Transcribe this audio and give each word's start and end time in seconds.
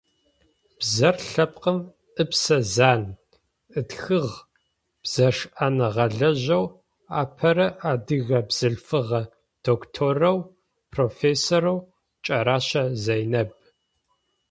«Бзэр 0.79 1.15
лъэпкъым 1.29 1.79
ыпсэ 2.21 2.57
зан»,- 2.75 3.17
ытхыгъ 3.79 4.35
бзэшӏэныгъэлэжьэу 5.01 6.65
апэрэ 7.21 7.67
адыгэ 7.91 8.39
бзылъфыгъэ 8.47 9.21
докторэу 9.65 10.37
профессорэу 10.91 11.79
Кӏэрэщэ 12.25 12.83
Зэйнаб. 13.03 13.49